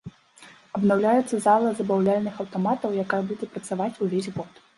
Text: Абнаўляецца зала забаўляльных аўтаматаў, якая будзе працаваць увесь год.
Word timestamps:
Абнаўляецца 0.77 1.35
зала 1.45 1.69
забаўляльных 1.81 2.41
аўтаматаў, 2.45 2.97
якая 3.05 3.21
будзе 3.29 3.45
працаваць 3.53 3.93
увесь 4.09 4.33
год. 4.41 4.51